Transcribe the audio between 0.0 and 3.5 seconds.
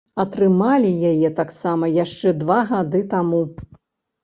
Атрымалі яе таксама яшчэ два гады таму.